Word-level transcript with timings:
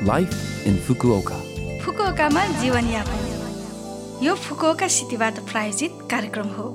Life 0.00 0.66
in 0.66 0.76
Fukuoka 0.78 1.38
फुकुओकामा 1.80 2.44
जीवनयापन 2.60 4.22
यो 4.24 4.34
Fukuoka 4.36 4.86
सिटीबाट 4.88 5.38
प्रायोजित 5.50 5.98
कार्यक्रम 6.10 6.46
हो 6.50 6.68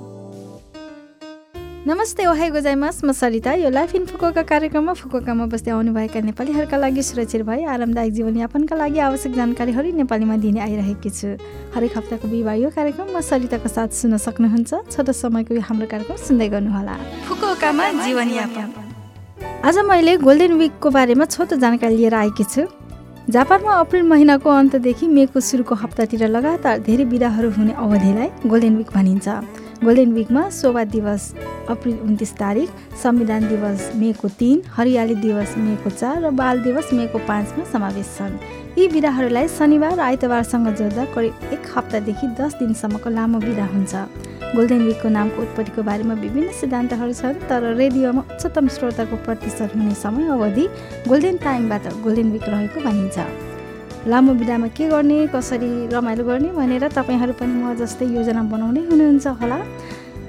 नमस्ते 1.86 2.26
ओहाई 2.26 2.50
गोजाइमास 2.50 3.00
म 3.04 3.12
सरिता 3.12 3.52
यो 3.54 3.70
लाइफ 3.70 3.94
इन 3.94 4.06
फुकोका 4.06 4.42
कार्यक्रममा 4.44 4.92
फुकोकामा 4.92 5.46
बस्दै 5.46 5.70
आउनुभएका 5.70 6.20
नेपालीहरूका 6.20 6.76
लागि 6.76 7.02
सुरक्षित 7.02 7.42
भई 7.42 7.64
आरामदायक 7.66 8.12
जीवनयापनका 8.12 8.76
लागि 8.76 8.98
आवश्यक 9.08 9.34
जानकारीहरू 9.34 9.92
नेपालीमा 9.96 10.36
दिने 10.46 10.60
आइरहेकी 10.60 11.10
छु 11.10 11.34
हरेक 11.74 11.98
हप्ताको 11.98 12.28
बिहिबार 12.28 12.56
यो 12.62 12.70
कार्यक्रम 12.78 13.10
म 13.10 13.26
सरिताको 13.26 13.74
साथ 13.74 14.00
सुन्न 14.00 14.22
सक्नुहुन्छ 14.22 14.70
छोटो 14.86 15.18
समयको 15.24 15.60
हाम्रो 15.66 15.90
कार्यक्रम 15.90 16.24
सुन्दै 16.24 16.48
गर्नुहोला 16.54 16.96
फुकुओकामा 17.26 17.92
जीवनयापन 18.06 18.72
आज 19.66 19.78
मैले 19.84 20.16
गोल्डन 20.22 20.58
विकको 20.58 20.90
बारेमा 20.94 21.32
छोटो 21.32 21.56
जानकारी 21.62 21.96
लिएर 21.96 22.14
आएकी 22.16 22.52
छु 22.56 22.70
जापानमा 23.30 23.72
अप्रिल 23.74 24.02
महिनाको 24.06 24.50
अन्तदेखि 24.50 25.06
मेको 25.08 25.40
सुरुको 25.42 25.74
हप्तातिर 25.74 26.26
लगातार 26.28 26.78
धेरै 26.86 27.04
बिदाहरू 27.10 27.50
हुने 27.50 27.72
अवधिलाई 27.74 28.28
गोल्डन 28.46 28.76
विक 28.76 28.90
भनिन्छ। 28.94 29.26
गोल्डन 29.82 30.12
विकमा 30.14 30.42
शोभा 30.54 30.84
दिवस 30.94 31.22
अप्रिल 31.68 31.96
उन्तिस 32.06 32.32
तारिक 32.38 32.68
संविधान 33.02 33.48
दिवस 33.48 33.90
मेको 33.96 34.28
तिन 34.38 34.62
हरियाली 34.70 35.14
दिवस 35.26 35.54
मेको 35.58 35.90
चार 35.90 36.22
र 36.22 36.30
बाल 36.38 36.62
दिवस 36.62 36.92
मेको 36.94 37.18
पाँचमा 37.26 37.64
समावेश 37.66 38.14
छन्। 38.14 38.38
यी 38.78 38.88
बिदाहरूलाई 38.94 39.48
शनिबार 39.58 40.00
आइतबारसँग 40.06 40.68
जोड्दा 40.78 41.04
करिब 41.10 41.50
एक 41.52 41.66
हप्तादेखि 41.74 42.26
दस 42.38 42.54
दिनसम्मको 42.62 43.10
लामो 43.10 43.38
बिदा 43.42 43.66
हुन्छ। 43.74 43.94
गोल्डन 44.54 44.82
विकको 44.86 45.08
नामको 45.08 45.42
उत्पत्तिको 45.42 45.82
बारेमा 45.82 46.14
विभिन्न 46.14 46.52
सिद्धान्तहरू 46.60 47.12
छन् 47.12 47.40
तर 47.48 47.62
रेडियोमा 47.76 48.22
उच्चतम 48.32 48.68
श्रोताको 48.74 49.16
प्रतिशत 49.26 49.74
हुने 49.74 49.94
समय 49.96 50.28
अवधि 50.32 50.66
गोल्डन 51.08 51.36
टाइमबाट 51.44 51.84
गोल्डन 52.04 52.30
विक 52.32 52.48
रहेको 52.48 52.80
भनिन्छ। 52.80 53.18
लामो 54.06 54.32
बिदामा 54.40 54.68
के 54.70 54.88
गर्ने 54.88 55.26
कसरी 55.34 55.70
रमाइलो 55.92 56.24
गर्ने 56.24 56.50
भनेर 56.54 56.88
तपाईँहरू 56.94 57.32
पनि 57.40 57.54
म 57.58 57.74
जस्तै 57.74 58.06
योजना 58.14 58.42
बनाउने 58.52 58.80
हुनुहुन्छ 58.90 59.26
होला। 59.42 59.58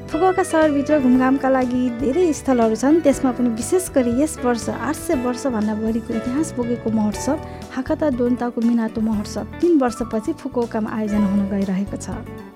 फुकुवाका 0.10 0.44
सहरभित्र 0.44 1.00
घुमघामका 1.00 1.50
लागि 1.50 1.82
धेरै 2.02 2.26
स्थलहरू 2.34 2.76
छन् 2.76 3.02
त्यसमा 3.06 3.32
पनि 3.38 3.50
विशेष 3.54 3.90
गरी 3.96 4.14
यस 4.24 4.38
वर्ष 4.44 4.70
आठ 4.72 4.96
सय 4.96 5.22
वर्षभन्दा 5.24 5.74
बढीको 5.84 6.14
इतिहास 6.20 6.54
बोकेको 6.58 6.90
महोत्सव 6.90 7.38
हाकाता 7.76 8.10
दोन्ताको 8.18 8.62
मिनातो 8.68 9.02
महोत्सव 9.04 9.60
तिन 9.62 9.78
वर्षपछि 9.84 10.34
फुकुवाकामा 10.42 10.90
आयोजना 10.98 11.28
हुन 11.32 11.50
गइरहेको 11.52 11.98
छ। 12.02 12.47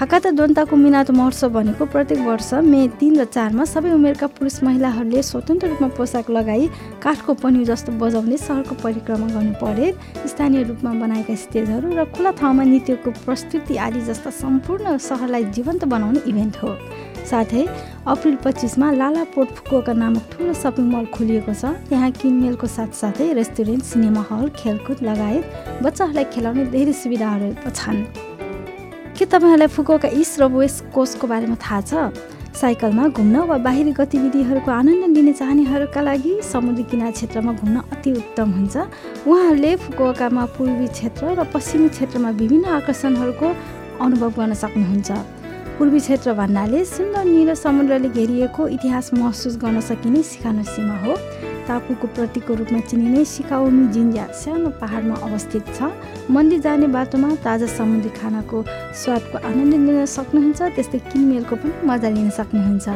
हाकाता 0.00 0.30
दोन्ताको 0.32 0.76
मिनातो 0.80 1.12
महोत्सव 1.12 1.48
भनेको 1.52 1.84
प्रत्येक 1.92 2.20
वर्ष 2.24 2.52
मे 2.64 2.80
तिन 2.96 3.20
र 3.20 3.24
चारमा 3.28 3.64
सबै 3.68 3.90
उमेरका 3.92 4.26
पुरुष 4.32 4.56
महिलाहरूले 4.64 5.22
स्वतन्त्र 5.22 5.68
रूपमा 5.68 5.88
पोसाक 5.92 6.30
लगाई 6.32 6.68
काठको 7.04 7.34
पन्यु 7.36 7.64
जस्तो 7.68 7.92
बजाउने 8.00 8.36
सहरको 8.40 8.74
परिक्रमा 8.80 9.28
गर्नु 9.28 9.52
परे। 9.60 9.92
स्थानीय 10.24 10.62
रूपमा 10.72 10.92
बनाएका 11.04 11.34
स्टेजहरू 11.44 11.92
र 11.92 12.04
खुला 12.16 12.30
ठाउँमा 12.40 12.64
नृत्यको 12.64 13.10
प्रस्तुति 13.28 13.76
आदि 13.76 14.00
जस्ता 14.08 14.30
सम्पूर्ण 14.40 14.96
सहरलाई 14.96 15.44
जीवन्त 15.52 15.84
बनाउने 15.84 16.24
इभेन्ट 16.32 16.56
हो। 16.62 16.72
साथै 17.28 17.66
अप्रिल 18.08 18.36
पच्चिसमा 18.40 18.90
लाला 18.96 19.24
पोर्ट 19.36 19.52
फुकुका 19.52 19.92
नामक 20.00 20.24
ठुलो 20.32 20.56
सपिङ 20.64 20.88
मल 20.96 21.12
खोलिएको 21.12 21.52
छ। 21.52 21.76
त्यहाँ 21.92 22.10
किनमेलको 22.16 22.66
साथसाथै 22.78 23.28
रेस्टुरेन्ट 23.36 23.84
सिनेमा 23.84 24.24
हल 24.32 24.48
खेलकुद 24.56 25.04
लगायत 25.04 25.44
बच्चाहरूलाई 25.84 26.26
खेलाउने 26.32 26.64
धेरै 26.72 26.96
सुविधाहरू 27.04 27.52
छन्। 27.68 28.29
के 29.20 29.26
तपाईँहरूलाई 29.28 29.68
फुकुका 29.68 30.08
इस्ट 30.16 30.40
र 30.40 30.44
वेस्ट 30.48 30.96
कोस्टको 30.96 31.26
बारेमा 31.28 31.56
थाहा 31.60 31.80
छ? 31.84 31.92
साइकलमा 32.56 33.08
घुम्न 33.12 33.36
वा 33.44 33.56
बाहिरी 33.60 33.92
गतिविधिहरूको 33.92 34.70
आनन्द 34.72 35.12
लिने 35.12 35.32
चाहनेहरूका 35.36 36.00
लागि 36.00 36.32
समुद्री 36.40 36.84
किनार 36.88 37.12
क्षेत्रमा 37.12 37.52
घुम्न 37.52 37.76
अति 37.92 38.12
उत्तम 38.16 38.48
हुन्छ। 38.56 38.76
उहाँहरूले 39.28 39.72
फुकुकामा 39.76 40.44
पूर्वी 40.56 40.88
क्षेत्र 40.88 41.36
र 41.36 41.44
पश्चिमी 41.52 41.88
क्षेत्रमा 41.92 42.30
विभिन्न 42.40 42.64
आकर्षणहरूको 42.80 43.48
अनुभव 44.00 44.30
गर्न 44.40 44.52
सक्नुहुन्छ। 44.56 45.10
पूर्वी 45.76 46.00
क्षेत्र 46.00 46.32
भन्नाले 46.40 46.84
सुन्दर 46.88 47.24
निलो 47.28 47.54
समुद्रले 47.60 48.08
घेरिएको 48.08 48.68
इतिहास 48.80 49.12
महसुस 49.20 49.60
गर्न 49.60 49.80
सकिने 49.84 50.22
सिकानो 50.24 50.64
सीमा 50.64 50.96
हो। 51.04 51.12
टापुको 51.70 52.06
प्रतीकको 52.18 52.54
रूपमा 52.58 52.80
चिनिने 52.90 53.24
सिकाउमी 53.30 53.86
जिन्जा 53.94 54.24
सानो 54.34 54.70
पहाडमा 54.80 55.16
अवस्थित 55.22 55.64
छ। 55.70 55.94
मन्दिर 56.34 56.60
जाने 56.60 56.86
बाटोमा 56.90 57.30
ताजा 57.46 57.66
समुद्री 57.70 58.10
खानाको 58.18 58.58
स्वादको 58.98 59.38
आनन्द 59.38 59.74
लिन 59.86 60.06
सक्नुहुन्छ 60.10 60.60
त्यस्तै 60.76 60.98
किनमेलको 61.10 61.54
पनि 61.62 61.86
मजा 61.86 62.10
लिन 62.10 62.30
सक्नुहुन्छ। 62.38 62.86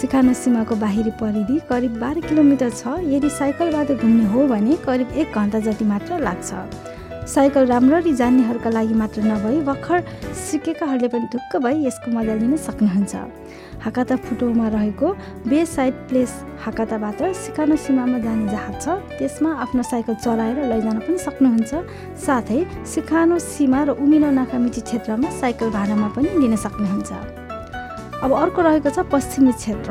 सिकानो 0.00 0.32
सीमाको 0.42 0.74
बाहिरी 0.76 1.12
परिधि 1.22 1.56
करिब 1.70 1.94
बाह्र 2.02 2.20
किलोमिटर 2.26 2.70
छ। 2.70 2.98
यदि 3.14 3.30
साइकलबाट 3.30 3.88
घुम्ने 3.94 4.24
हो 4.34 4.46
भने 4.50 4.74
करिब 4.82 5.08
एक 5.22 5.38
घन्टा 5.38 5.58
जति 5.62 5.84
मात्र 5.86 6.18
लाग्छ। 6.26 6.50
साइकल 7.26 7.66
राम्ररी 7.66 8.12
जान्नेहरूका 8.14 8.70
लागि 8.70 8.94
मात्र 8.94 9.22
नभई 9.22 9.60
भर्खर 9.66 10.02
सिकेकाहरूले 10.32 11.08
पनि 11.08 11.26
ढुक्क 11.32 11.56
भई 11.64 11.84
यसको 11.86 12.10
मजा 12.10 12.34
लिन 12.34 12.56
सक्नुहुन्छ। 12.56 13.14
हाकाता 13.84 14.16
फुटोमा 14.16 14.68
रहेको 14.68 15.08
बे 15.46 15.64
साइड 15.66 15.94
प्लेस 16.08 16.32
हाकाताबाट 16.64 17.22
सिकानो 17.34 17.76
सीमामा 17.76 18.18
जाने 18.18 18.46
जहाज 18.46 18.74
छ 18.82 18.86
त्यसमा 19.18 19.50
आफ्नो 19.64 19.82
साइकल 19.82 20.14
चलाएर 20.22 20.58
लैजान 20.70 20.98
पनि 21.02 21.18
सक्नुहुन्छ। 21.18 21.72
साथै 22.26 22.60
सिकानो 22.86 23.38
सीमा 23.42 23.80
र 23.84 23.90
उमिनो 23.98 24.30
नाकामिची 24.30 24.80
क्षेत्रमा 24.86 25.30
साइकल 25.40 25.70
भाडामा 25.70 26.08
पनि 26.14 26.28
लिन 26.40 26.56
सक्नुहुन्छ। 26.56 27.10
अब 28.22 28.30
अर्को 28.32 28.60
रहेको 28.62 28.90
छ 28.90 28.98
पश्चिमी 29.12 29.52
क्षेत्र। 29.52 29.90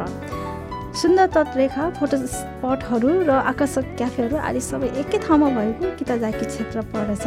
सुन्दर 0.95 1.27
तटरेखा 1.35 1.89
फोटो 1.97 2.17
स्पटहरू 2.33 3.09
र 3.27 3.31
आकर्षक 3.51 3.85
क्याफेहरू 3.99 4.35
आदि 4.39 4.61
सबै 4.63 4.87
एकै 5.01 5.17
ठाउँमा 5.25 5.49
भएको 5.55 5.89
किताजाकी 5.99 6.45
क्षेत्र 6.45 6.81
पर्दछ। 6.93 7.25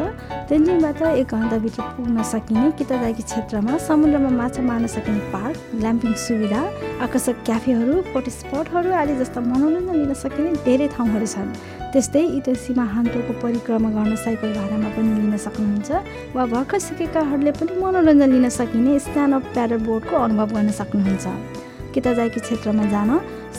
तेन्जिङबाट 0.49 1.03
एक 1.21 1.35
घन्टाभित्र 1.37 1.83
पुग्न 1.97 2.23
सकिने 2.33 2.71
किताजाकी 2.81 3.23
क्षेत्रमा 3.29 3.77
समुद्रमा 3.89 4.31
माछा 4.41 4.63
मार्न 4.69 4.87
सकिने 4.95 5.21
पार्क 5.35 5.57
ल्याम्पिङ 5.85 6.13
सुविधा 6.25 6.63
आकर्षक 7.05 7.37
क्याफेहरू 7.45 8.01
फोटो 8.09 8.31
स्पटहरू 8.39 8.91
आदि 9.03 9.15
जस्ता 9.21 9.41
मनोरञ्जन 9.53 9.95
लिन 10.01 10.15
सकिने 10.17 10.51
धेरै 10.65 10.89
ठाउँहरू 10.97 11.29
छन्। 11.29 11.53
त्यस्तै 11.93 12.25
इतोसीमा 12.41 12.85
हान्तोको 12.97 13.33
परिक्रमा 13.45 13.91
गर्न 13.97 14.17
साइकल 14.25 14.51
भाडामा 14.57 14.89
पनि 14.97 15.13
लिन 15.21 15.37
सक्नुहुन्छ 15.45 15.89
वा 16.35 16.43
भर्खर 16.57 16.81
सिकेकाहरूले 16.89 17.53
पनि 17.61 17.73
मनोरञ्जन 17.85 18.29
लिन 18.33 18.49
सकिने 18.59 18.99
स्ट्यान्ड 19.07 19.35
अप 19.37 19.55
प्याडल 19.55 19.79
बोर्डको 19.85 20.17
अनुभव 20.25 20.49
गर्न 20.57 20.71
सक्नुहुन्छ। 20.81 21.58
किताजाकी 21.95 22.41
क्षेत्रमा 22.41 22.85
जान 22.91 23.11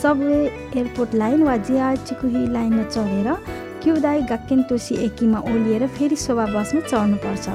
सबवे 0.01 0.37
एयरपोर्ट 0.75 1.15
लाइन 1.15 1.43
वा 1.43 1.55
जिया 1.69 1.95
चिकुही 1.97 2.45
लाइनमा 2.53 2.83
चढेर 2.85 3.33
क्युदाई 3.83 4.21
गाक्केन 4.29 4.61
तोसी 4.69 4.95
एकीमा 5.05 5.39
ओलिएर 5.51 5.87
फेरि 5.97 6.15
शोभा 6.15 6.45
बसमा 6.55 6.81
चढ्नुपर्छ। 6.81 7.49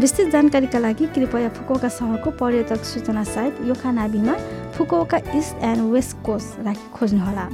विस्तृत 0.00 0.28
जानकारीका 0.32 0.78
लागि 0.78 1.06
कृपया 1.14 1.48
फुकोका 1.56 1.88
सहरको 1.88 2.30
पर्यटक 2.40 2.84
सूचना 2.84 3.24
site 3.24 3.54
योखानाबीमा 3.66 4.34
Fukuoka 4.76 5.18
east 5.38 5.62
and 5.64 5.90
west 5.92 6.16
coast 6.26 6.60
राखी 6.66 6.90
खोज्नुहोला। 6.94 7.48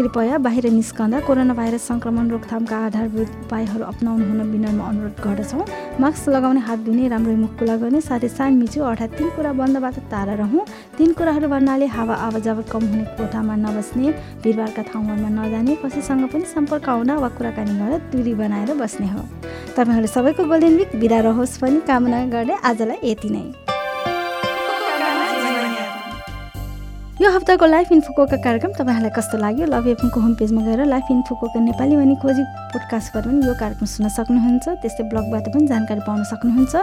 कृपया 0.00 0.36
बाहिर 0.40 0.66
निस्कँदा 0.72 1.18
कोरोना 1.20 1.54
भाइरस 1.54 1.82
सङ्क्रमण 1.88 2.28
रोकथामका 2.32 2.76
आधारभूत 2.86 3.28
उपायहरू 3.44 3.84
अप्नाउनु 3.84 4.24
हुन 4.28 4.40
विनम्र 4.50 4.82
अनुरोध 4.82 5.16
गर्दछौँ। 5.24 5.64
मास्क 6.00 6.28
लगाउने 6.28 6.60
हात 6.68 6.78
धुने 6.88 7.08
राम्ररी 7.12 7.36
मुख 7.36 7.52
खुला 7.58 7.76
गर्ने 7.76 8.00
साथै 8.00 8.28
सान 8.30 8.56
मिचो 8.56 8.80
अर्थात् 8.80 9.16
तिन 9.18 9.28
कुरा 9.36 9.52
बन्दबाट 9.60 9.98
टाढा 10.08 10.34
रहँ। 10.40 10.64
तिन 10.96 11.12
कुराहरू 11.12 11.48
भन्नाले 11.52 11.86
हावा 11.92 12.14
आवाजावत 12.16 12.70
कम 12.72 12.84
हुने 12.88 13.04
कोठामा 13.20 13.54
नबस्ने 13.60 14.12
भिडभाडका 14.40 14.82
ठाउँहरूमा 14.88 15.30
नजाने 15.36 15.76
कसैसँग 15.84 16.28
पनि 16.32 16.44
सम्पर्क 16.48 16.88
आउँदा 16.88 17.14
वा 17.20 17.28
कुराकानी 17.36 17.72
गर्दा 17.76 17.98
दूरी 18.08 18.34
बनाएर 18.40 18.72
बस्ने 18.80 19.08
हो। 19.12 19.22
तपाईँहरू 19.76 20.08
सबैको 20.16 20.44
गोल्डेन 20.48 20.76
विक 20.80 20.96
बिदा 20.96 21.20
रहोस् 21.28 21.60
पनि 21.60 21.80
कामना 21.84 22.24
गर्ने 22.32 22.56
आजलाई 22.64 22.98
यति 23.04 23.30
नै। 23.36 23.44
यो 27.20 27.30
हप्ताको 27.30 27.66
लाइफ 27.66 27.90
इन्फोकोका 27.92 28.36
कार्यक्रम 28.40 28.72
तपाईँहरूलाई 28.72 29.12
कस्तो 29.12 29.38
लाग्यो? 29.38 29.66
लभ 29.68 29.86
एफएमको 29.92 30.20
होम 30.20 30.34
पेजमा 30.40 30.60
गएर 30.64 30.84
लाइफ 30.88 31.06
इन्फोकोका 31.10 31.60
नेपाली 31.60 31.96
भनी 31.96 32.16
खोजी 32.16 32.42
पोडकास्टबाट 32.72 33.24
पनि 33.28 33.44
यो 33.44 33.54
कार्यक्रम 33.60 33.86
सुन्न 33.92 34.08
सक्नुहुन्छ। 34.08 34.80
त्यस्तै 34.80 35.04
ब्लगबाट 35.04 35.44
पनि 35.52 35.66
जानकारी 35.68 36.00
पाउन 36.00 36.24
सक्नुहुन्छ। 36.24 36.74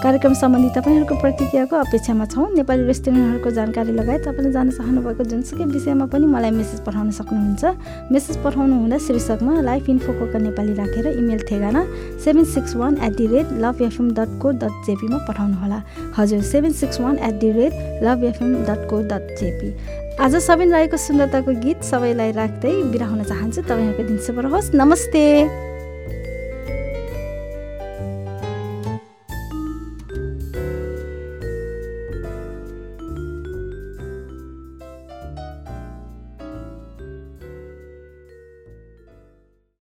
कार्यक्रम 0.00 0.34
सम्बन्धी 0.34 0.68
तपाईँहरूको 0.72 1.14
प्रतिक्रियाको 1.20 1.76
अपेक्षामा 1.76 2.24
छौँ। 2.32 2.44
नेपाली 2.56 2.82
रेस्टुरेन्टहरूको 2.88 3.50
जानकारी 3.52 3.92
लगायत 3.92 4.22
तपाईँले 4.24 4.52
जान 4.52 4.70
चाहनुभएको 4.72 5.24
जुनसुकै 5.28 5.64
विषयमा 5.76 6.06
पनि 6.08 6.26
मलाई 6.26 6.50
मेसेज 6.56 6.80
पठाउन 6.88 7.10
सक्नुहुन्छ। 7.20 8.08
मेसेज 8.08 8.36
पठाउनु 8.40 8.74
हुँदा 8.80 8.98
शीर्षकमा 8.98 9.60
लाइफ 9.60 9.88
इन्फोकोका 9.92 10.38
नेपाली 10.40 10.72
राखेर 10.80 11.06
इमेल 11.12 11.40
ठेगाना 11.44 11.84
seven 12.24 12.44
six 12.48 12.76
one 12.80 12.96
at 12.96 13.12
the 13.12 13.26
rate 13.28 13.52
love 13.60 13.82
FM 13.82 14.10
dot 14.16 14.30
co 14.40 14.50
dot 14.56 14.74
जेपीमा 14.88 15.18
पठाउनुहोला। 15.28 15.82
हजुर 16.16 16.40
seven 16.48 16.72
six 16.72 17.00
one 17.00 17.18
at 17.20 17.40
the 17.40 17.50
rate 17.52 17.72
love 18.04 18.24
FM 18.24 18.54
dot 18.64 18.88
co 18.90 19.02
dot 19.04 19.36
JP 19.40 19.70
आज 20.16 20.36
सबिन 20.40 20.72
राईको 20.72 20.96
सुन्दरताको 20.96 21.60
गीत 21.60 21.82
सबैलाई 21.84 22.32
राख्दै 22.32 22.72
बिराउन 22.92 23.22
चाहन्छु। 23.22 23.60
तपाईँहरूको 23.62 24.02
दिन 24.08 24.18
शुभ 24.26 24.38
रहोस्। 24.48 24.74
नमस्ते। 24.74 25.69